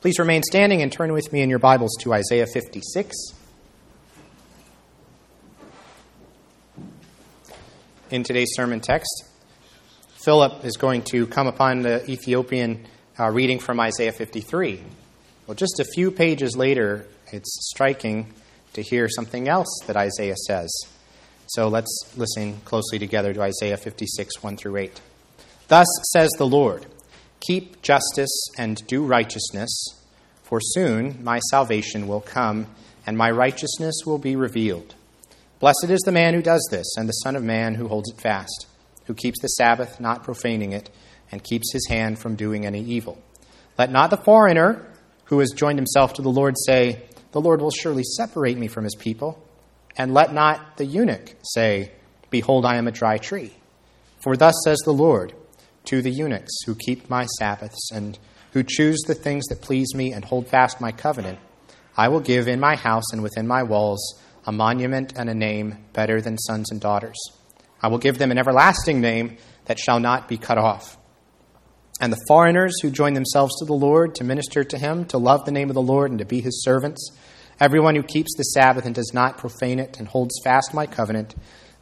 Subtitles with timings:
[0.00, 3.16] Please remain standing and turn with me in your Bibles to Isaiah 56.
[8.10, 9.24] In today's sermon text,
[10.24, 12.86] Philip is going to come upon the Ethiopian
[13.18, 14.80] uh, reading from Isaiah 53.
[15.48, 18.32] Well, just a few pages later, it's striking
[18.74, 20.70] to hear something else that Isaiah says.
[21.48, 25.00] So let's listen closely together to Isaiah 56, 1 through 8.
[25.66, 26.86] Thus says the Lord
[27.40, 29.70] Keep justice and do righteousness,
[30.42, 32.66] for soon my salvation will come,
[33.06, 34.94] and my righteousness will be revealed.
[35.60, 38.20] Blessed is the man who does this, and the Son of Man who holds it
[38.20, 38.66] fast,
[39.06, 40.90] who keeps the Sabbath, not profaning it,
[41.32, 43.20] and keeps his hand from doing any evil.
[43.78, 44.86] Let not the foreigner
[45.24, 48.84] who has joined himself to the Lord say, The Lord will surely separate me from
[48.84, 49.44] his people.
[49.96, 51.92] And let not the eunuch say,
[52.30, 53.52] Behold, I am a dry tree.
[54.22, 55.34] For thus says the Lord,
[55.88, 58.18] to the eunuchs who keep my Sabbaths and
[58.52, 61.38] who choose the things that please me and hold fast my covenant,
[61.96, 65.84] I will give in my house and within my walls a monument and a name
[65.92, 67.18] better than sons and daughters.
[67.82, 70.96] I will give them an everlasting name that shall not be cut off.
[72.00, 75.44] And the foreigners who join themselves to the Lord to minister to him, to love
[75.44, 77.10] the name of the Lord, and to be his servants,
[77.60, 81.34] everyone who keeps the Sabbath and does not profane it and holds fast my covenant,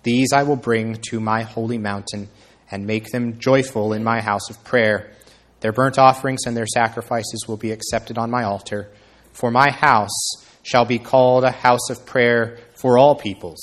[0.03, 2.29] these I will bring to my holy mountain
[2.71, 5.13] and make them joyful in my house of prayer.
[5.61, 8.91] Their burnt offerings and their sacrifices will be accepted on my altar.
[9.33, 13.63] For my house shall be called a house of prayer for all peoples.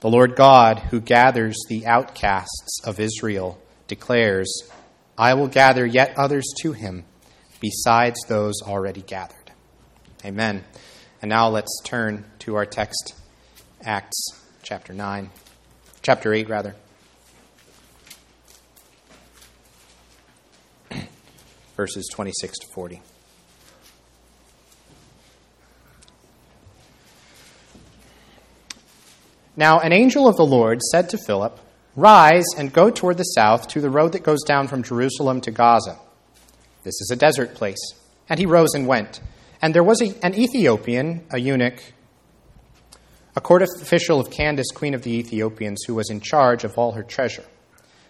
[0.00, 4.70] The Lord God, who gathers the outcasts of Israel, declares,
[5.18, 7.04] I will gather yet others to him,
[7.60, 9.50] besides those already gathered.
[10.24, 10.64] Amen.
[11.22, 13.14] And now let's turn to our text,
[13.82, 14.28] Acts
[14.62, 15.30] chapter 9,
[16.02, 16.76] chapter 8, rather.
[21.76, 23.02] Verses 26 to 40.
[29.56, 31.58] Now, an angel of the Lord said to Philip,
[31.94, 35.50] Rise and go toward the south to the road that goes down from Jerusalem to
[35.50, 35.98] Gaza.
[36.82, 37.78] This is a desert place.
[38.28, 39.20] And he rose and went.
[39.62, 41.82] And there was a, an Ethiopian, a eunuch,
[43.34, 46.92] a court official of Candace, queen of the Ethiopians, who was in charge of all
[46.92, 47.44] her treasure.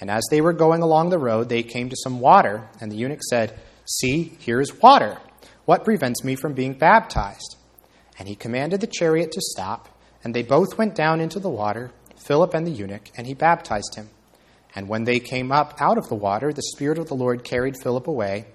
[0.00, 2.96] And as they were going along the road, they came to some water, and the
[2.96, 5.18] eunuch said, See, here is water.
[5.64, 7.56] What prevents me from being baptized?
[8.18, 9.88] And he commanded the chariot to stop,
[10.22, 13.94] and they both went down into the water, Philip and the eunuch, and he baptized
[13.94, 14.08] him.
[14.74, 17.76] And when they came up out of the water, the Spirit of the Lord carried
[17.82, 18.46] Philip away,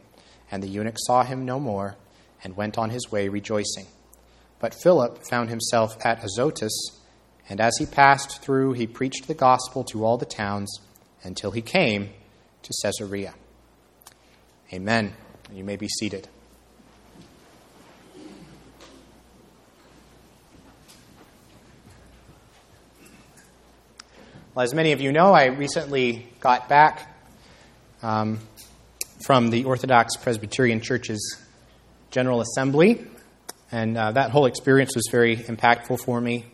[0.52, 1.96] and the eunuch saw him no more,
[2.44, 3.88] and went on his way rejoicing.
[4.59, 7.00] But Philip found himself at Azotus,
[7.50, 10.79] and as he passed through, he preached the gospel to all the towns
[11.24, 12.09] until he came
[12.64, 13.34] to Caesarea.
[14.74, 15.14] Amen.
[15.54, 16.28] You may be seated.
[24.54, 27.08] Well, as many of you know, I recently got back
[28.03, 28.40] um,
[29.26, 31.42] from the Orthodox Presbyterian Church's
[32.12, 33.06] General Assembly,
[33.72, 36.46] and uh, that whole experience was very impactful for me.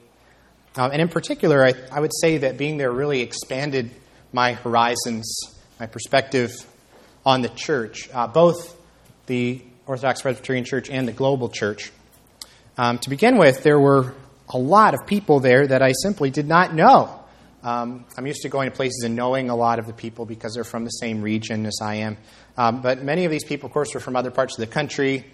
[0.76, 3.90] Um, and in particular, I, I, would say that being there really expanded
[4.34, 5.40] my horizons,
[5.80, 6.52] my perspective
[7.26, 8.76] on the church, uh, both
[9.28, 11.92] the Orthodox Presbyterian Church and the global church.
[12.78, 14.14] Um, to begin with, there were
[14.50, 17.20] a lot of people there that I simply did not know.
[17.64, 20.54] Um, I'm used to going to places and knowing a lot of the people because
[20.54, 22.18] they're from the same region as I am.
[22.56, 25.26] Um, but many of these people, of course, are from other parts of the country,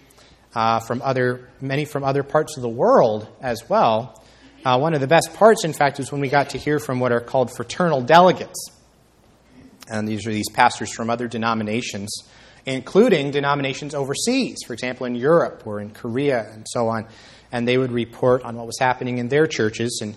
[0.54, 4.20] uh, from other many from other parts of the world as well.
[4.64, 6.98] Uh, one of the best parts, in fact, was when we got to hear from
[6.98, 8.70] what are called fraternal delegates,
[9.88, 12.10] and these are these pastors from other denominations,
[12.66, 17.06] including denominations overseas, for example, in Europe or in Korea and so on.
[17.52, 20.16] And they would report on what was happening in their churches and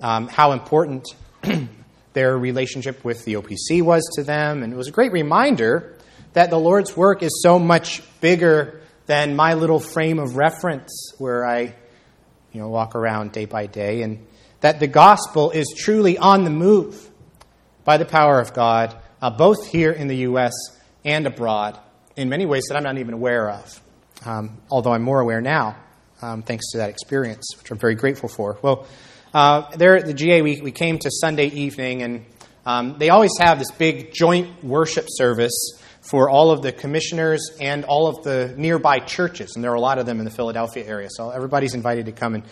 [0.00, 1.06] um, how important
[2.12, 4.62] their relationship with the OPC was to them.
[4.62, 5.96] And it was a great reminder
[6.32, 11.44] that the Lord's work is so much bigger than my little frame of reference where
[11.44, 11.74] I
[12.52, 14.26] you know, walk around day by day, and
[14.60, 17.09] that the gospel is truly on the move
[17.90, 20.52] by the power of God, uh, both here in the U.S.
[21.04, 21.76] and abroad,
[22.14, 23.82] in many ways that I'm not even aware of,
[24.24, 25.74] um, although I'm more aware now,
[26.22, 28.60] um, thanks to that experience, which I'm very grateful for.
[28.62, 28.86] Well,
[29.34, 32.24] uh, there at the GA, we, we came to Sunday evening, and
[32.64, 37.84] um, they always have this big joint worship service for all of the commissioners and
[37.84, 40.86] all of the nearby churches, and there are a lot of them in the Philadelphia
[40.86, 41.08] area.
[41.10, 42.44] So everybody's invited to come and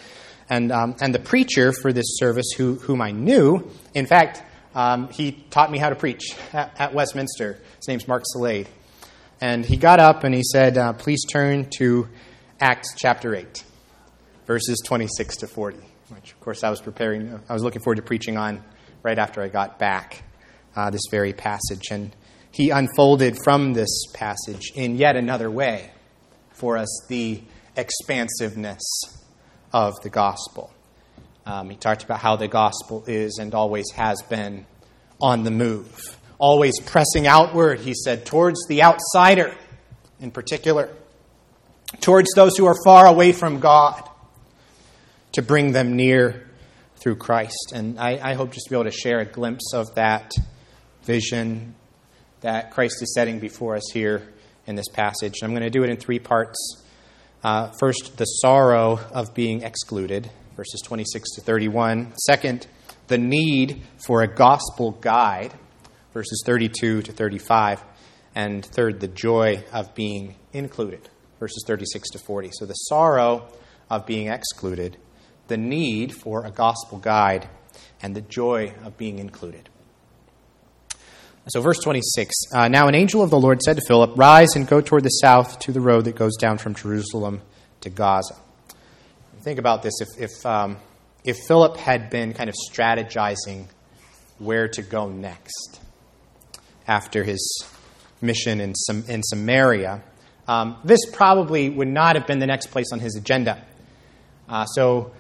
[0.50, 4.42] and um, and the preacher for this service, who whom I knew, in fact,
[4.74, 7.58] um, he taught me how to preach at, at, Westminster.
[7.76, 8.66] His name's Mark Salade,
[9.40, 12.08] and he got up and he said, uh, "Please turn to
[12.60, 13.64] Acts chapter eight,
[14.46, 17.40] verses twenty-six to forty." Which, of course, I was preparing.
[17.48, 18.62] I was looking forward to preaching on
[19.02, 20.22] right after I got back
[20.76, 22.14] uh, this very passage and
[22.50, 25.90] he unfolded from this passage in yet another way
[26.50, 27.42] for us the
[27.76, 28.82] expansiveness
[29.72, 30.72] of the gospel.
[31.48, 34.66] Um, he talked about how the gospel is and always has been
[35.18, 39.54] on the move, always pressing outward, he said, towards the outsider
[40.20, 40.94] in particular,
[42.00, 44.06] towards those who are far away from God,
[45.32, 46.46] to bring them near
[46.96, 47.72] through Christ.
[47.74, 50.32] And I, I hope just to be able to share a glimpse of that
[51.04, 51.74] vision
[52.42, 54.28] that Christ is setting before us here
[54.66, 55.36] in this passage.
[55.42, 56.84] I'm going to do it in three parts.
[57.42, 62.12] Uh, first, the sorrow of being excluded, verses 26 to 31.
[62.26, 62.66] Second,
[63.06, 65.54] the need for a gospel guide,
[66.12, 67.84] verses 32 to 35.
[68.34, 71.08] And third, the joy of being included,
[71.38, 72.50] verses 36 to 40.
[72.54, 73.46] So the sorrow
[73.88, 74.96] of being excluded,
[75.46, 77.48] the need for a gospel guide,
[78.02, 79.68] and the joy of being included.
[81.50, 84.66] So, verse 26 uh, Now an angel of the Lord said to Philip, Rise and
[84.66, 87.42] go toward the south to the road that goes down from Jerusalem
[87.80, 88.34] to Gaza.
[89.40, 89.94] Think about this.
[90.00, 90.78] If, if, um,
[91.24, 93.66] if Philip had been kind of strategizing
[94.38, 95.80] where to go next
[96.88, 97.64] after his
[98.20, 100.02] mission in, Sam- in Samaria,
[100.48, 103.64] um, this probably would not have been the next place on his agenda.
[104.48, 105.12] Uh, so,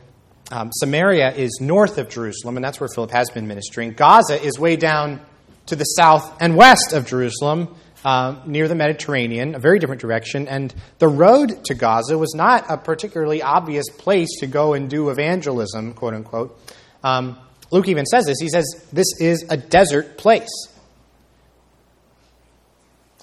[0.50, 3.92] um, Samaria is north of Jerusalem, and that's where Philip has been ministering.
[3.92, 5.20] Gaza is way down
[5.66, 10.48] to the south and west of Jerusalem, uh, near the Mediterranean, a very different direction.
[10.48, 15.10] And the road to Gaza was not a particularly obvious place to go and do
[15.10, 16.58] evangelism, quote unquote.
[17.02, 17.38] Um,
[17.70, 18.38] Luke even says this.
[18.40, 20.48] He says, This is a desert place.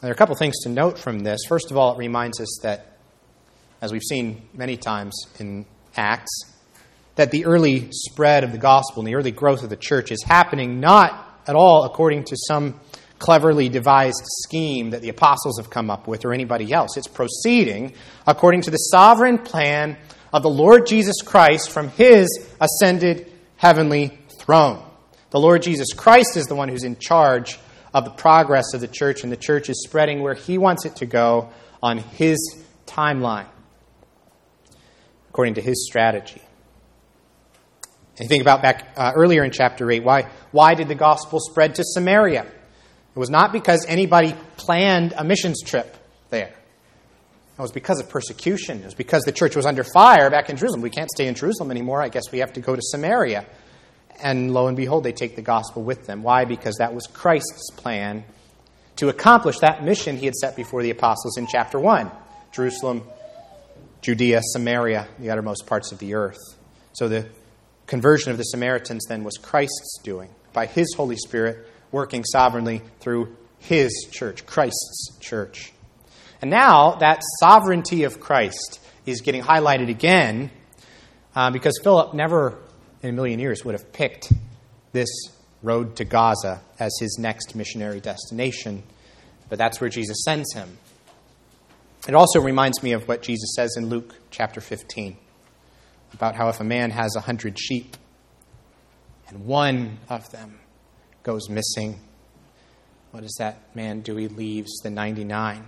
[0.01, 1.41] There are a couple things to note from this.
[1.47, 2.97] First of all, it reminds us that,
[3.81, 6.31] as we've seen many times in Acts,
[7.15, 10.21] that the early spread of the gospel and the early growth of the church is
[10.23, 12.79] happening not at all according to some
[13.19, 16.97] cleverly devised scheme that the apostles have come up with or anybody else.
[16.97, 17.93] It's proceeding
[18.27, 19.97] according to the sovereign plan
[20.33, 22.27] of the Lord Jesus Christ from his
[22.59, 24.83] ascended heavenly throne.
[25.31, 27.57] The Lord Jesus Christ is the one who's in charge
[27.93, 30.97] of the progress of the church, and the church is spreading where he wants it
[30.97, 31.49] to go
[31.81, 32.37] on his
[32.85, 33.47] timeline,
[35.29, 36.41] according to his strategy.
[38.17, 41.75] And think about back uh, earlier in chapter 8, why, why did the gospel spread
[41.75, 42.45] to Samaria?
[43.15, 45.95] It was not because anybody planned a missions trip
[46.29, 46.53] there.
[47.57, 48.79] It was because of persecution.
[48.79, 50.81] It was because the church was under fire back in Jerusalem.
[50.81, 52.01] We can't stay in Jerusalem anymore.
[52.01, 53.45] I guess we have to go to Samaria.
[54.21, 56.23] And lo and behold, they take the gospel with them.
[56.23, 56.43] Why?
[56.43, 58.25] Because that was Christ's plan
[58.97, 62.11] to accomplish that mission he had set before the apostles in chapter 1
[62.51, 63.03] Jerusalem,
[64.01, 66.39] Judea, Samaria, the uttermost parts of the earth.
[66.93, 67.27] So the
[67.87, 73.33] conversion of the Samaritans then was Christ's doing by his Holy Spirit working sovereignly through
[73.57, 75.71] his church, Christ's church.
[76.41, 80.51] And now that sovereignty of Christ is getting highlighted again
[81.37, 82.59] uh, because Philip never
[83.01, 84.33] in a million years would have picked
[84.91, 85.07] this
[85.63, 88.83] road to Gaza as his next missionary destination,
[89.47, 90.77] but that's where Jesus sends him.
[92.09, 95.15] It also reminds me of what Jesus says in Luke chapter 15
[96.11, 97.95] about how if a man has a hundred sheep
[99.29, 100.59] and one of them
[101.25, 101.99] goes missing,
[103.11, 104.15] what does that man do?
[104.15, 105.65] He leaves the 99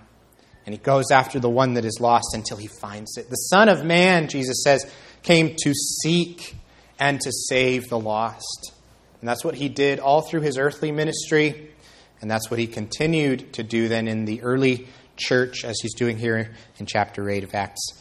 [0.65, 3.29] and he goes after the one that is lost until he finds it.
[3.29, 4.85] The Son of Man, Jesus says,
[5.23, 6.55] came to seek
[6.99, 8.73] and to save the lost.
[9.21, 11.71] And that's what he did all through his earthly ministry.
[12.21, 16.17] And that's what he continued to do then in the early church, as he's doing
[16.17, 17.93] here in chapter 8 of Acts.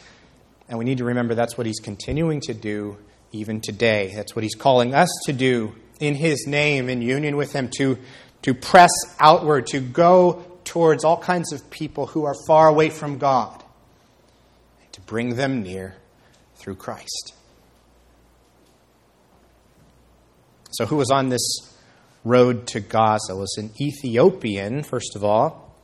[0.68, 2.98] And we need to remember that's what he's continuing to do
[3.30, 4.12] even today.
[4.14, 7.98] That's what he's calling us to do in his name, in union with him, to,
[8.42, 13.18] to press outward, to go towards all kinds of people who are far away from
[13.18, 13.62] God,
[14.92, 15.96] to bring them near
[16.56, 17.34] through Christ.
[20.72, 21.74] So, who was on this
[22.24, 23.34] road to Gaza?
[23.34, 25.74] Was an Ethiopian, first of all.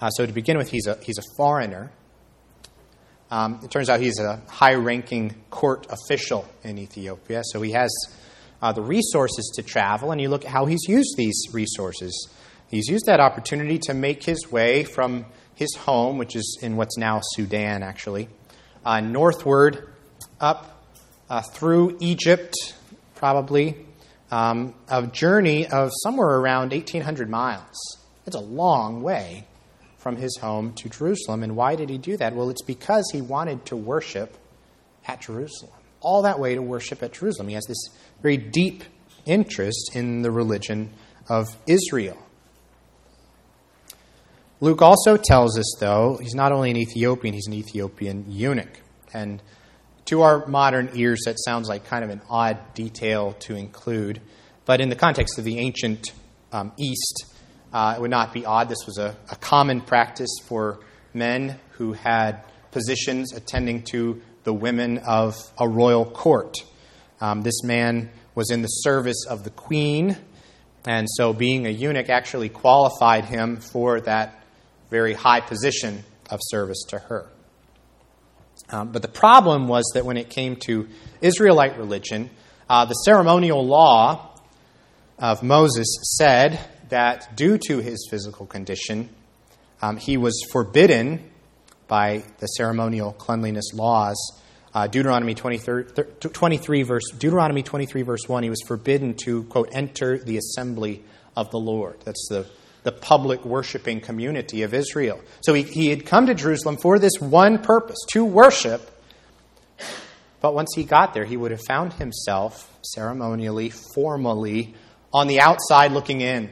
[0.00, 1.90] Uh, so, to begin with, he's a, he's a foreigner.
[3.30, 7.90] Um, it turns out he's a high ranking court official in Ethiopia, so he has
[8.64, 12.30] uh, the resources to travel, and you look at how he's used these resources.
[12.70, 16.96] He's used that opportunity to make his way from his home, which is in what's
[16.96, 18.26] now Sudan, actually,
[18.82, 19.90] uh, northward
[20.40, 20.82] up
[21.28, 22.54] uh, through Egypt,
[23.16, 23.76] probably,
[24.30, 27.76] um, a journey of somewhere around 1,800 miles.
[28.26, 29.46] It's a long way
[29.98, 31.42] from his home to Jerusalem.
[31.42, 32.34] And why did he do that?
[32.34, 34.38] Well, it's because he wanted to worship
[35.06, 35.83] at Jerusalem.
[36.04, 37.48] All that way to worship at Jerusalem.
[37.48, 37.88] He has this
[38.22, 38.84] very deep
[39.26, 40.90] interest in the religion
[41.28, 42.18] of Israel.
[44.60, 48.80] Luke also tells us, though, he's not only an Ethiopian, he's an Ethiopian eunuch.
[49.12, 49.42] And
[50.06, 54.20] to our modern ears, that sounds like kind of an odd detail to include.
[54.64, 56.12] But in the context of the ancient
[56.52, 57.26] um, East,
[57.72, 58.68] uh, it would not be odd.
[58.68, 60.78] This was a, a, common practice for
[61.12, 66.58] men who had positions attending to the women of a royal court.
[67.20, 70.16] Um, this man was in the service of the queen,
[70.86, 74.42] and so being a eunuch actually qualified him for that
[74.90, 77.26] very high position of service to her.
[78.70, 80.88] Um, but the problem was that when it came to
[81.20, 82.30] Israelite religion,
[82.68, 84.38] uh, the ceremonial law
[85.18, 85.86] of Moses
[86.16, 89.08] said that due to his physical condition,
[89.82, 91.30] um, he was forbidden
[91.88, 94.16] by the ceremonial cleanliness laws.
[94.72, 95.84] Uh, Deuteronomy 23,
[96.20, 101.04] 23, verse, Deuteronomy 23, verse 1, he was forbidden to, quote, enter the assembly
[101.36, 101.96] of the Lord.
[102.04, 102.46] That's the,
[102.82, 105.20] the public worshiping community of Israel.
[105.42, 108.90] So he, he had come to Jerusalem for this one purpose, to worship.
[110.40, 114.74] But once he got there, he would have found himself ceremonially, formally,
[115.12, 116.50] on the outside looking in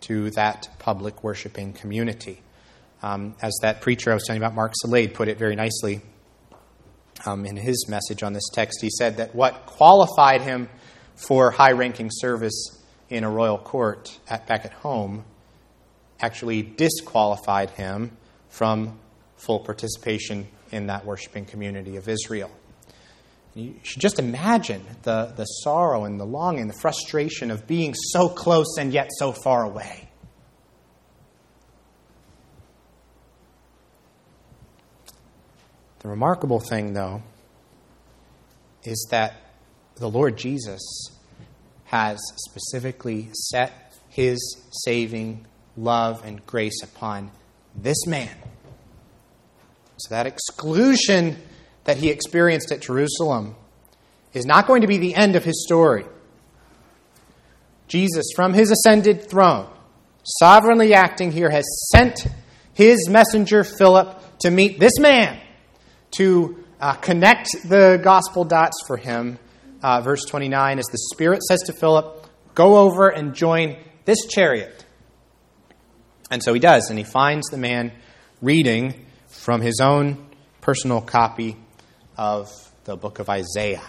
[0.00, 2.40] to that public worshiping community.
[3.04, 6.00] Um, as that preacher I was telling about, Mark Salade, put it very nicely
[7.26, 10.70] um, in his message on this text, he said that what qualified him
[11.14, 15.22] for high ranking service in a royal court at, back at home
[16.18, 18.16] actually disqualified him
[18.48, 18.98] from
[19.36, 22.50] full participation in that worshiping community of Israel.
[23.54, 28.30] You should just imagine the, the sorrow and the longing, the frustration of being so
[28.30, 30.08] close and yet so far away.
[36.04, 37.22] The remarkable thing, though,
[38.82, 39.36] is that
[39.96, 40.82] the Lord Jesus
[41.86, 44.38] has specifically set his
[44.84, 45.46] saving
[45.78, 47.30] love and grace upon
[47.74, 48.36] this man.
[49.96, 51.38] So that exclusion
[51.84, 53.54] that he experienced at Jerusalem
[54.34, 56.04] is not going to be the end of his story.
[57.88, 59.70] Jesus, from his ascended throne,
[60.22, 62.26] sovereignly acting here, has sent
[62.74, 65.40] his messenger Philip to meet this man,
[66.16, 69.38] to uh, connect the gospel dots for him.
[69.82, 74.84] Uh, verse 29, as the Spirit says to Philip, Go over and join this chariot.
[76.30, 77.92] And so he does, and he finds the man
[78.40, 80.26] reading from his own
[80.60, 81.56] personal copy
[82.16, 82.50] of
[82.84, 83.82] the book of Isaiah.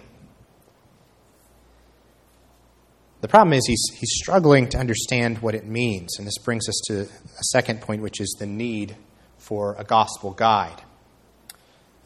[3.21, 6.17] The problem is he's, he's struggling to understand what it means.
[6.17, 8.95] And this brings us to a second point, which is the need
[9.37, 10.81] for a gospel guide.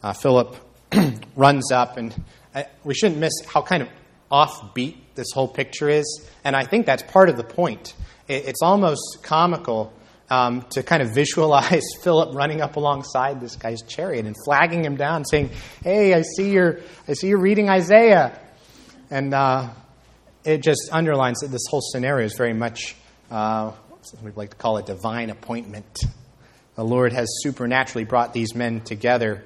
[0.02, 0.56] Uh, Philip
[1.36, 2.14] runs up, and
[2.54, 3.88] I, uh, we shouldn't miss how kind of
[4.30, 6.26] offbeat this whole picture is.
[6.44, 7.94] And I think that's part of the point.
[8.28, 9.92] It, it's almost comical
[10.30, 14.96] um, to kind of visualize Philip running up alongside this guy's chariot and flagging him
[14.96, 15.50] down, saying,
[15.82, 18.38] "Hey, I see you're, I see you're reading Isaiah,"
[19.10, 19.68] and uh,
[20.44, 22.96] it just underlines that this whole scenario is very much
[23.30, 23.72] uh,
[24.22, 26.04] we'd like to call a divine appointment.
[26.74, 29.44] The Lord has supernaturally brought these men together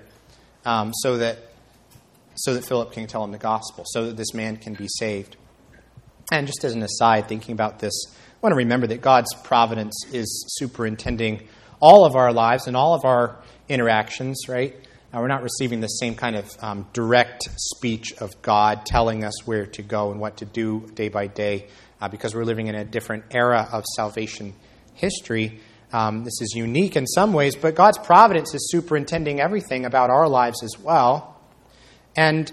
[0.64, 1.38] um, so that
[2.37, 5.37] so that Philip can tell him the gospel, so that this man can be saved.
[6.33, 7.92] And just as an aside, thinking about this
[8.44, 11.49] I want to remember that God's providence is superintending
[11.80, 13.38] all of our lives and all of our
[13.71, 14.76] interactions, right?
[15.11, 19.47] Now, we're not receiving the same kind of um, direct speech of God telling us
[19.47, 21.68] where to go and what to do day by day
[22.02, 24.52] uh, because we're living in a different era of salvation
[24.92, 25.61] history.
[25.93, 30.29] Um, this is unique in some ways, but God's providence is superintending everything about our
[30.29, 31.41] lives as well.
[32.17, 32.50] And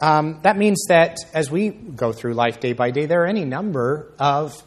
[0.00, 3.44] um, that means that as we go through life day by day, there are any
[3.44, 4.62] number of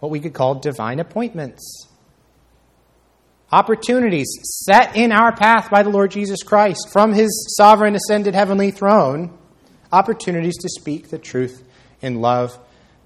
[0.00, 1.88] what we could call divine appointments.
[3.50, 4.26] Opportunities
[4.64, 9.36] set in our path by the Lord Jesus Christ from his sovereign ascended heavenly throne.
[9.92, 11.64] Opportunities to speak the truth
[12.00, 12.58] in love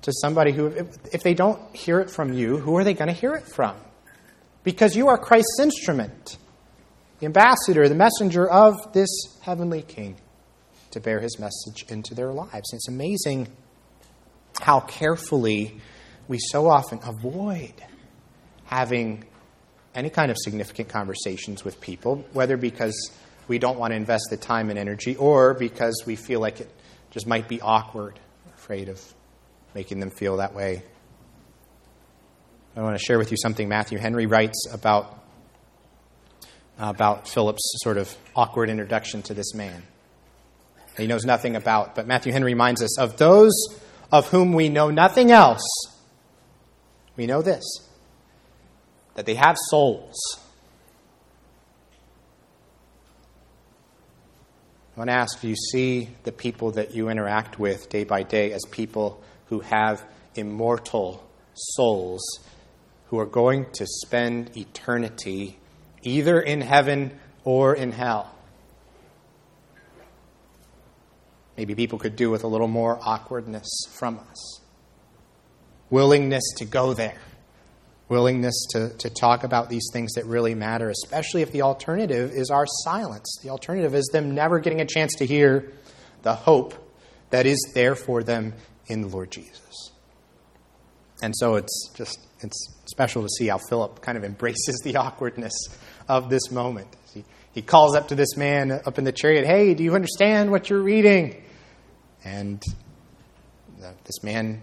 [0.03, 3.09] to somebody who, if, if they don't hear it from you, who are they going
[3.09, 3.77] to hear it from?
[4.63, 6.37] Because you are Christ's instrument,
[7.19, 9.09] the ambassador, the messenger of this
[9.43, 10.17] heavenly King
[10.91, 12.73] to bear his message into their lives.
[12.73, 13.49] It's amazing
[14.61, 15.81] how carefully
[16.29, 17.75] we so often avoid
[18.65, 19.25] having
[19.95, 23.11] any kind of significant conversations with people, whether because
[23.49, 26.71] we don't want to invest the time and energy or because we feel like it
[27.11, 28.19] just might be awkward,
[28.55, 29.03] afraid of
[29.75, 30.83] making them feel that way.
[32.81, 35.23] I want to share with you something Matthew Henry writes about,
[36.79, 39.83] about Philip's sort of awkward introduction to this man.
[40.97, 43.53] He knows nothing about, but Matthew Henry reminds us of those
[44.11, 45.61] of whom we know nothing else.
[47.19, 47.63] We know this
[49.15, 50.19] that they have souls.
[54.97, 58.23] I want to ask do you see the people that you interact with day by
[58.23, 60.03] day as people who have
[60.35, 61.23] immortal
[61.53, 62.23] souls
[63.11, 65.59] who are going to spend eternity
[66.03, 68.33] either in heaven or in hell.
[71.57, 74.61] Maybe people could do with a little more awkwardness from us.
[75.91, 77.19] Willingness to go there.
[78.09, 82.49] Willingness to, to talk about these things that really matter, especially if the alternative is
[82.51, 83.41] our silence.
[83.43, 85.73] The alternative is them never getting a chance to hear
[86.23, 86.75] the hope
[87.31, 88.55] that is there for them
[88.87, 89.91] in the Lord Jesus.
[91.23, 95.53] And so it's just it's special to see how Philip kind of embraces the awkwardness
[96.09, 96.89] of this moment.
[97.13, 100.51] He, he calls up to this man up in the chariot, Hey, do you understand
[100.51, 101.43] what you're reading?
[102.25, 102.63] And
[103.83, 104.63] uh, this man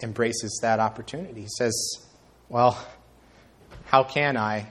[0.00, 1.42] embraces that opportunity.
[1.42, 1.74] He says,
[2.48, 2.78] Well,
[3.86, 4.68] how can I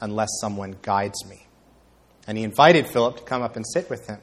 [0.00, 1.46] unless someone guides me?
[2.26, 4.18] And he invited Philip to come up and sit with him.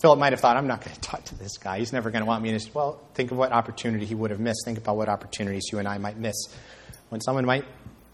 [0.00, 1.78] Philip might have thought, I'm not going to talk to this guy.
[1.78, 2.50] He's never going to want me.
[2.50, 4.62] And well, think of what opportunity he would have missed.
[4.64, 6.36] Think about what opportunities you and I might miss
[7.08, 7.64] when someone might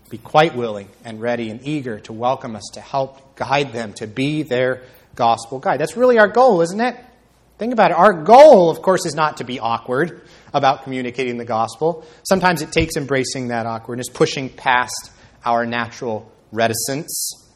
[0.09, 4.07] be quite willing and ready and eager to welcome us, to help guide them, to
[4.07, 4.83] be their
[5.14, 5.79] gospel guide.
[5.79, 6.97] That's really our goal, isn't it?
[7.59, 7.97] Think about it.
[7.97, 12.05] Our goal, of course, is not to be awkward about communicating the gospel.
[12.29, 15.12] Sometimes it takes embracing that awkwardness, pushing past
[15.44, 17.47] our natural reticence.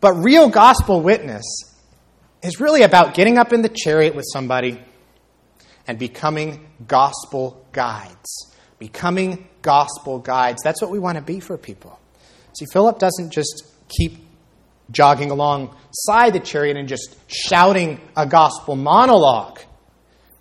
[0.00, 1.44] But real gospel witness
[2.42, 4.80] is really about getting up in the chariot with somebody
[5.86, 8.54] and becoming gospel guides.
[8.78, 10.60] Becoming gospel guides.
[10.62, 11.98] That's what we want to be for people.
[12.58, 14.26] See, Philip doesn't just keep
[14.90, 19.60] jogging alongside the chariot and just shouting a gospel monologue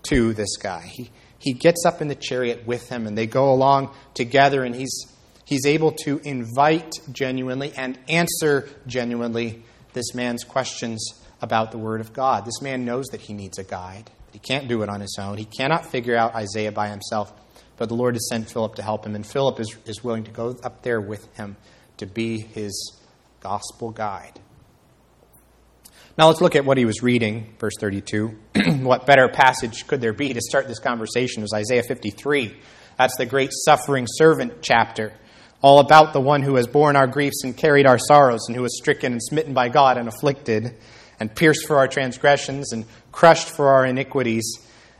[0.03, 0.83] to this guy.
[0.91, 4.75] He, he gets up in the chariot with him and they go along together and
[4.75, 5.05] he's,
[5.45, 12.13] he's able to invite genuinely and answer genuinely this man's questions about the Word of
[12.13, 12.45] God.
[12.45, 14.11] This man knows that he needs a guide.
[14.31, 15.37] He can't do it on his own.
[15.37, 17.33] He cannot figure out Isaiah by himself.
[17.77, 20.31] But the Lord has sent Philip to help him, and Philip is, is willing to
[20.31, 21.57] go up there with him
[21.97, 22.99] to be his
[23.39, 24.39] gospel guide.
[26.17, 28.37] Now let's look at what he was reading, verse 32.
[28.81, 31.41] what better passage could there be to start this conversation?
[31.41, 32.55] Was Isaiah 53.
[32.97, 35.13] That's the great suffering servant chapter,
[35.61, 38.61] all about the one who has borne our griefs and carried our sorrows, and who
[38.61, 40.75] was stricken and smitten by God and afflicted
[41.21, 44.57] and pierced for our transgressions and crushed for our iniquities.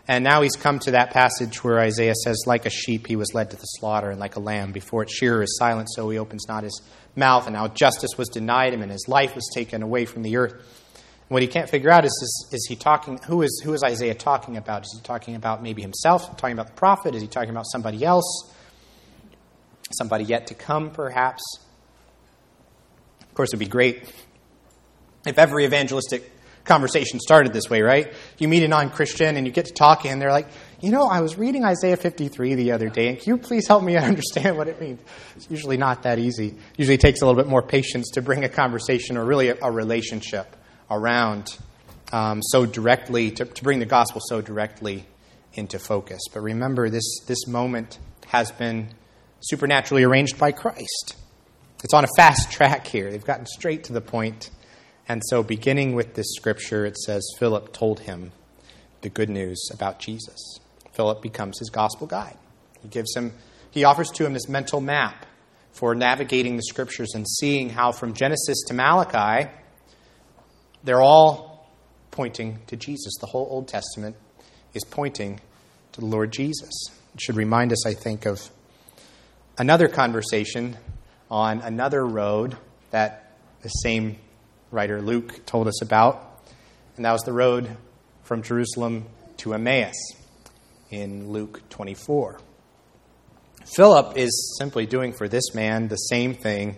[0.08, 3.34] And now he's come to that passage where Isaiah says, Like a sheep he was
[3.34, 6.20] led to the slaughter, and like a lamb before its shearer is silent, so he
[6.20, 6.80] opens not his
[7.16, 7.48] mouth.
[7.48, 10.54] And now justice was denied him, and his life was taken away from the earth.
[11.28, 14.14] What he can't figure out is, is, is he talking, who is, who is Isaiah
[14.14, 14.84] talking about?
[14.84, 17.16] Is he talking about maybe himself, talking about the prophet?
[17.16, 18.54] Is he talking about somebody else?
[19.98, 21.42] Somebody yet to come, perhaps?
[23.22, 24.04] Of course, it would be great
[25.26, 26.32] if every evangelistic
[26.64, 28.14] conversation started this way, right?
[28.38, 30.48] You meet a non Christian and you get to talking, and they're like,
[30.80, 33.84] you know, I was reading Isaiah 53 the other day, and can you please help
[33.84, 35.00] me understand what it means?
[35.36, 36.56] It's usually not that easy.
[36.78, 39.72] Usually takes a little bit more patience to bring a conversation or really a, a
[39.72, 40.56] relationship
[40.90, 41.58] around
[42.12, 45.06] um, so directly, to, to bring the gospel so directly
[45.54, 46.22] into focus.
[46.34, 48.90] But remember, this, this moment has been
[49.42, 51.16] supernaturally arranged by Christ.
[51.84, 53.12] It's on a fast track here.
[53.12, 54.50] They've gotten straight to the point
[55.12, 58.32] and so, beginning with this scripture, it says Philip told him
[59.02, 60.58] the good news about Jesus.
[60.93, 62.38] Philip becomes his gospel guide.
[62.82, 63.34] He gives him,
[63.71, 65.26] he offers to him this mental map
[65.74, 69.52] for navigating the scriptures and seeing how from Genesis to Malachi,
[70.86, 71.69] they're all
[72.12, 73.12] pointing to Jesus.
[73.19, 74.15] The whole Old Testament
[74.74, 75.41] is pointing
[75.91, 76.71] to the Lord Jesus.
[77.15, 78.50] It should remind us, I think, of
[79.58, 80.78] another conversation
[81.30, 82.56] on another road
[82.91, 84.15] that the same
[84.72, 86.42] writer Luke told us about,
[86.96, 87.70] and that was the road
[88.24, 89.06] from Jerusalem
[89.38, 89.96] to Emmaus
[90.90, 92.40] in Luke 24.
[93.76, 96.78] Philip is simply doing for this man the same thing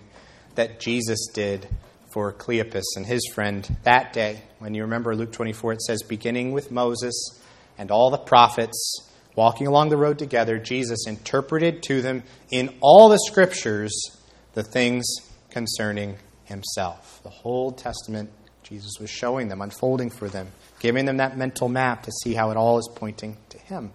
[0.56, 1.67] that Jesus did
[2.12, 4.41] for Cleopas and his friend that day.
[4.60, 7.41] When you remember Luke 24, it says, beginning with Moses
[7.77, 13.10] and all the prophets walking along the road together, Jesus interpreted to them in all
[13.10, 13.93] the scriptures
[14.53, 15.06] the things
[15.49, 17.21] concerning himself.
[17.23, 18.29] The whole Testament,
[18.63, 22.51] Jesus was showing them, unfolding for them, giving them that mental map to see how
[22.51, 23.91] it all is pointing to him.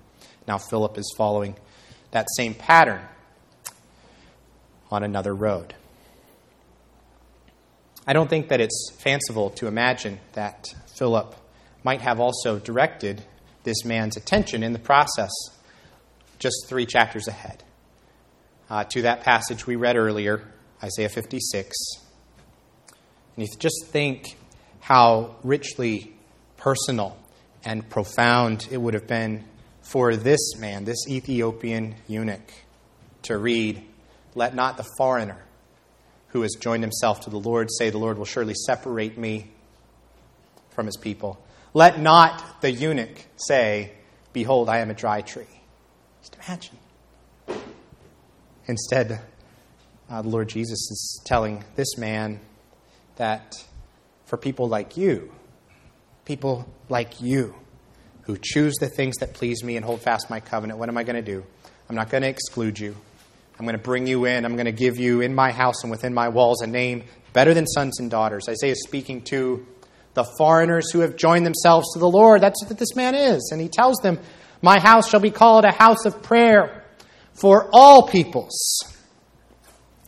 [0.46, 1.56] Now, Philip is following
[2.10, 3.02] that same pattern
[4.90, 5.74] on another road.
[8.06, 11.34] I don't think that it's fanciful to imagine that Philip
[11.84, 13.22] might have also directed
[13.64, 15.30] this man's attention in the process
[16.38, 17.62] just three chapters ahead
[18.70, 20.42] uh, to that passage we read earlier,
[20.82, 21.76] Isaiah 56.
[23.38, 24.36] And you just think
[24.80, 26.12] how richly
[26.56, 27.16] personal
[27.64, 29.44] and profound it would have been
[29.80, 32.52] for this man, this Ethiopian eunuch,
[33.22, 33.80] to read,
[34.34, 35.40] Let not the foreigner
[36.30, 39.52] who has joined himself to the Lord say, The Lord will surely separate me
[40.70, 41.38] from his people.
[41.74, 43.92] Let not the eunuch say,
[44.32, 45.60] Behold, I am a dry tree.
[46.22, 46.78] Just imagine.
[48.66, 49.20] Instead,
[50.10, 52.40] uh, the Lord Jesus is telling this man
[53.18, 53.54] that
[54.24, 55.32] for people like you,
[56.24, 57.54] people like you,
[58.22, 61.02] who choose the things that please me and hold fast my covenant, what am I
[61.02, 61.42] going to do?
[61.88, 62.94] I'm not going to exclude you.
[63.58, 64.44] I'm going to bring you in.
[64.44, 67.54] I'm going to give you in my house and within my walls a name better
[67.54, 68.46] than sons and daughters.
[68.48, 69.66] Isaiah is speaking to
[70.14, 72.42] the foreigners who have joined themselves to the Lord.
[72.42, 73.48] That's what this man is.
[73.50, 74.18] And he tells them,
[74.62, 76.84] My house shall be called a house of prayer
[77.32, 78.82] for all peoples.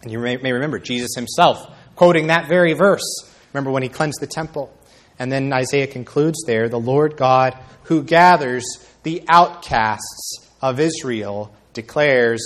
[0.03, 1.59] And you may, remember Jesus himself
[2.01, 3.05] quoting that very verse.
[3.53, 4.73] Remember when he cleansed the temple?
[5.19, 8.65] And then Isaiah concludes there the Lord God who gathers
[9.03, 12.41] the outcasts of Israel declares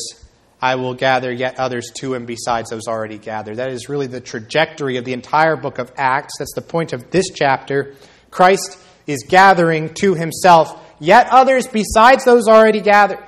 [0.61, 3.59] I will gather yet others to him besides those already gathered.
[3.59, 6.35] That is really the trajectory of the entire book of Acts.
[6.41, 7.95] That's the point of this chapter.
[8.33, 13.21] Christ is gathering to himself yet others besides those already gathered.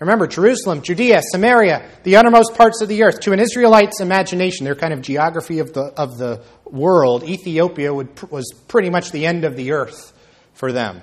[0.00, 3.20] Remember, Jerusalem, Judea, Samaria, the uttermost parts of the earth.
[3.20, 8.30] To an Israelite's imagination, their kind of geography of the, of the world, Ethiopia would,
[8.30, 10.12] was pretty much the end of the earth
[10.54, 11.02] for them,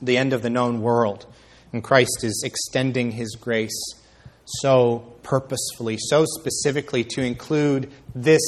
[0.00, 1.26] the end of the known world.
[1.72, 3.94] And Christ is extending his grace
[4.44, 8.42] so purposefully, so specifically to include this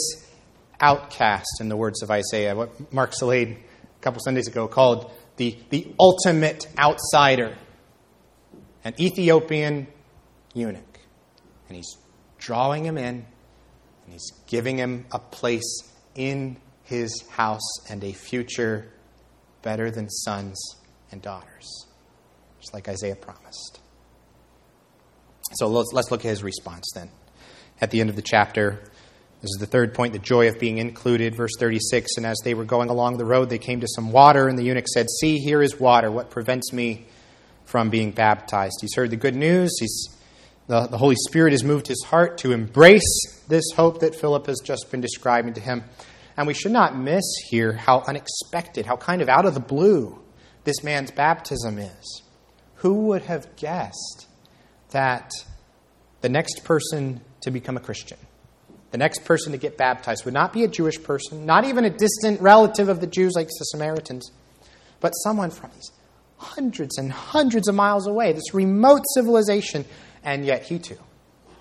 [0.81, 5.59] outcast, in the words of Isaiah, what Mark Salade a couple Sundays ago called the,
[5.71, 7.57] the ultimate outsider,
[8.85, 9.87] an Ethiopian
[10.55, 11.01] eunuch.
[11.69, 11.97] And he's
[12.39, 13.27] drawing him in,
[14.05, 15.83] and he's giving him a place
[16.15, 18.91] in his house and a future
[19.63, 20.59] better than sons
[21.13, 21.87] and daughters,
[22.61, 23.81] just like Isaiah promised.
[25.53, 27.11] So let's, let's look at his response then.
[27.81, 28.81] At the end of the chapter,
[29.41, 31.37] this is the third point the joy of being included.
[31.37, 34.49] Verse 36 And as they were going along the road, they came to some water,
[34.49, 36.11] and the eunuch said, See, here is water.
[36.11, 37.07] What prevents me
[37.69, 38.79] from being baptized?
[38.81, 39.77] He's heard the good news.
[39.79, 40.09] He's,
[40.67, 44.61] the, the Holy Spirit has moved his heart to embrace this hope that Philip has
[44.65, 45.85] just been describing to him.
[46.37, 50.19] And we should not miss here how unexpected, how kind of out of the blue
[50.65, 52.23] this man's baptism is.
[52.77, 54.27] Who would have guessed
[54.91, 55.31] that
[56.21, 58.19] the next person to become a Christian,
[58.93, 61.91] the next person to get baptized, would not be a Jewish person, not even a
[61.91, 64.31] distant relative of the Jews like the Samaritans,
[65.01, 65.91] but someone from these
[66.39, 69.85] hundreds and hundreds of miles away, this remote civilization.
[70.25, 70.99] And yet, he too,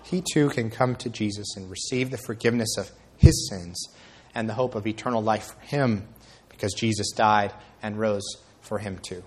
[0.04, 3.88] he too can come to Jesus and receive the forgiveness of his sins
[4.34, 6.06] and the hope of eternal life for him
[6.48, 8.24] because Jesus died and rose
[8.60, 9.22] for him too.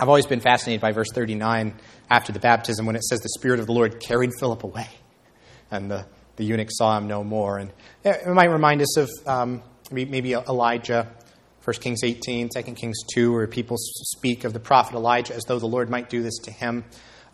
[0.00, 1.74] I've always been fascinated by verse 39
[2.10, 4.88] after the baptism when it says the Spirit of the Lord carried Philip away
[5.70, 7.58] and the, the eunuch saw him no more.
[7.58, 11.08] And it might remind us of um, maybe Elijah,
[11.64, 15.58] 1 Kings 18, 2 Kings 2, where people speak of the prophet Elijah as though
[15.58, 16.84] the Lord might do this to him.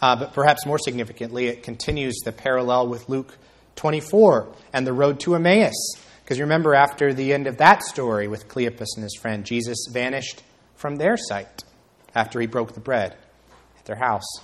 [0.01, 3.37] Uh, but perhaps more significantly, it continues the parallel with Luke
[3.75, 5.75] 24 and the road to Emmaus.
[6.23, 9.89] Because you remember, after the end of that story with Cleopas and his friend, Jesus
[9.91, 10.45] vanished
[10.77, 11.65] from their sight
[12.15, 13.17] after he broke the bread
[13.79, 14.39] at their house.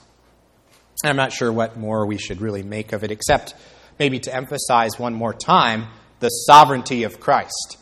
[1.04, 3.54] And I'm not sure what more we should really make of it, except
[4.00, 5.86] maybe to emphasize one more time
[6.18, 7.78] the sovereignty of Christ.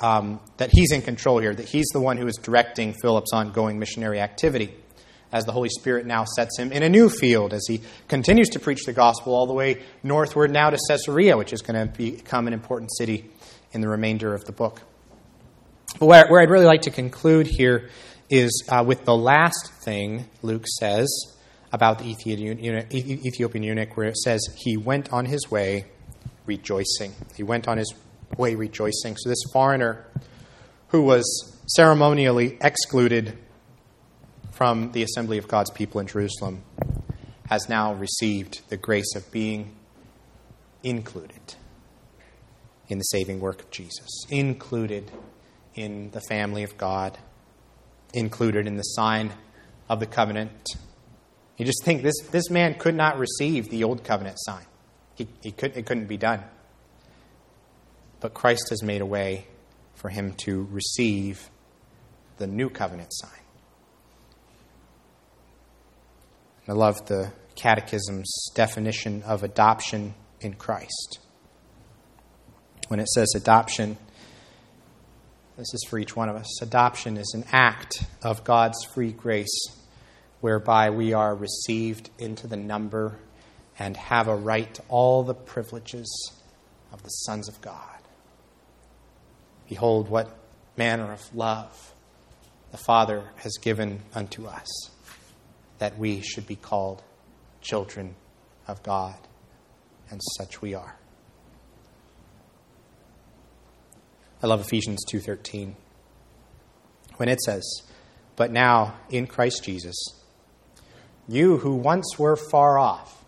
[0.00, 3.78] Um, that he's in control here, that he's the one who is directing Philip's ongoing
[3.78, 4.74] missionary activity
[5.32, 8.58] as the Holy Spirit now sets him in a new field as he continues to
[8.58, 12.46] preach the gospel all the way northward now to Caesarea, which is going to become
[12.46, 13.30] an important city
[13.72, 14.82] in the remainder of the book.
[15.98, 17.90] But where, where I'd really like to conclude here
[18.28, 21.08] is uh, with the last thing Luke says
[21.72, 25.86] about the Ethiopian eunuch, where it says he went on his way
[26.46, 27.12] rejoicing.
[27.36, 27.94] He went on his
[28.36, 29.16] way rejoicing.
[29.16, 30.06] So this foreigner
[30.88, 31.24] who was
[31.66, 33.36] ceremonially excluded
[34.50, 36.62] from the assembly of God's people in Jerusalem
[37.48, 39.74] has now received the grace of being
[40.82, 41.54] included
[42.88, 45.10] in the saving work of Jesus, included
[45.74, 47.18] in the family of God,
[48.12, 49.32] included in the sign
[49.88, 50.68] of the covenant.
[51.56, 54.64] You just think this, this man could not receive the old covenant sign.
[55.14, 56.42] He, he could, it couldn't be done.
[58.20, 59.46] But Christ has made a way
[59.94, 61.50] for him to receive
[62.38, 63.30] the new covenant sign.
[66.68, 71.18] I love the Catechism's definition of adoption in Christ.
[72.88, 73.96] When it says adoption,
[75.56, 76.62] this is for each one of us.
[76.62, 79.66] Adoption is an act of God's free grace
[80.40, 83.18] whereby we are received into the number
[83.78, 86.32] and have a right to all the privileges
[86.92, 87.99] of the sons of God.
[89.70, 90.36] Behold, what
[90.76, 91.94] manner of love
[92.72, 94.90] the Father has given unto us
[95.78, 97.04] that we should be called
[97.60, 98.16] children
[98.66, 99.14] of God,
[100.10, 100.96] and such we are.
[104.42, 105.76] I love Ephesians 2:13
[107.16, 107.82] when it says,
[108.34, 109.96] "But now in Christ Jesus,
[111.28, 113.24] you who once were far off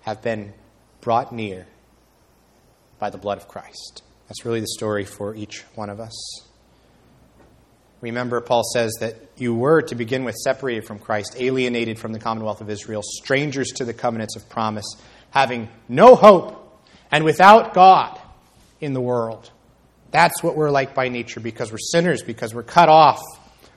[0.00, 0.54] have been
[1.00, 1.68] brought near
[2.98, 6.44] by the blood of Christ." That's really the story for each one of us.
[8.00, 12.20] Remember, Paul says that you were, to begin with, separated from Christ, alienated from the
[12.20, 14.86] commonwealth of Israel, strangers to the covenants of promise,
[15.30, 18.20] having no hope, and without God
[18.80, 19.50] in the world.
[20.12, 23.20] That's what we're like by nature because we're sinners, because we're cut off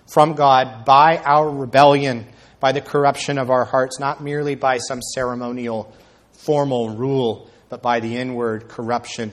[0.05, 2.27] from God by our rebellion,
[2.59, 5.91] by the corruption of our hearts, not merely by some ceremonial,
[6.31, 9.31] formal rule, but by the inward corruption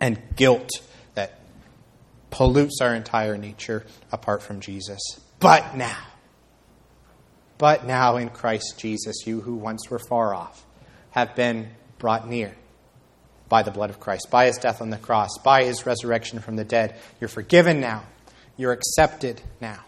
[0.00, 0.70] and guilt
[1.14, 1.38] that
[2.30, 5.00] pollutes our entire nature apart from Jesus.
[5.40, 5.98] But now,
[7.58, 10.64] but now in Christ Jesus, you who once were far off
[11.10, 12.54] have been brought near
[13.48, 16.56] by the blood of Christ, by his death on the cross, by his resurrection from
[16.56, 16.96] the dead.
[17.20, 18.04] You're forgiven now.
[18.56, 19.80] You're accepted now.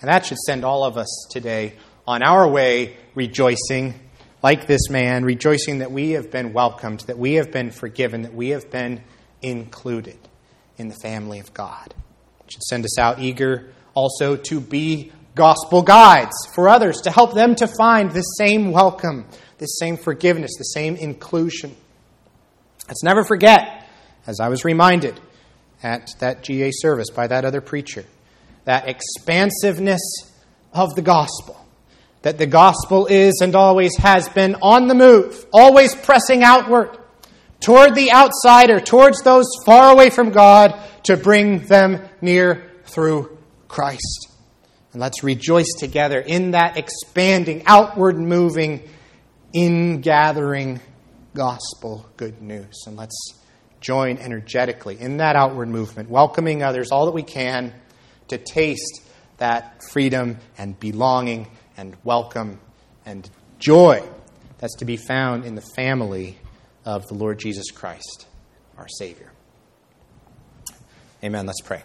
[0.00, 1.74] And that should send all of us today
[2.06, 3.94] on our way rejoicing,
[4.42, 8.34] like this man, rejoicing that we have been welcomed, that we have been forgiven, that
[8.34, 9.02] we have been
[9.42, 10.18] included
[10.78, 11.94] in the family of God.
[12.44, 17.34] It should send us out eager also to be gospel guides for others, to help
[17.34, 19.26] them to find this same welcome,
[19.58, 21.74] this same forgiveness, the same inclusion.
[22.88, 23.88] Let's never forget,
[24.26, 25.18] as I was reminded
[25.82, 28.04] at that GA service by that other preacher,
[28.64, 30.00] that expansiveness
[30.72, 31.58] of the gospel.
[32.22, 36.96] That the gospel is and always has been on the move, always pressing outward
[37.62, 44.28] toward the outsider, towards those far away from God, to bring them near through Christ.
[44.92, 48.88] And let's rejoice together in that expanding, outward moving,
[49.52, 50.80] in gathering
[51.34, 52.84] gospel good news.
[52.86, 53.34] And let's
[53.80, 57.72] join energetically in that outward movement, welcoming others all that we can
[58.28, 59.02] to taste
[59.38, 62.60] that freedom and belonging and welcome
[63.04, 64.02] and joy
[64.58, 66.38] that's to be found in the family
[66.84, 68.26] of the Lord Jesus Christ,
[68.76, 69.30] our Savior.
[71.24, 71.46] Amen.
[71.46, 71.82] Let's pray.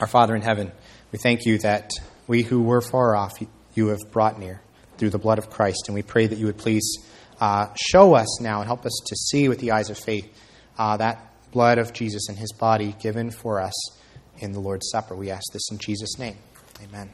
[0.00, 0.72] Our Father in heaven,
[1.12, 1.90] we thank you that
[2.26, 3.32] we who were far off,
[3.74, 4.60] you have brought near
[4.98, 5.84] through the blood of Christ.
[5.86, 6.98] And we pray that you would please
[7.40, 10.30] uh, show us now and help us to see with the eyes of faith
[10.78, 13.74] uh, that blood of Jesus and his body given for us
[14.38, 15.14] in the Lord's Supper.
[15.14, 16.36] We ask this in Jesus' name.
[16.82, 17.10] Amen.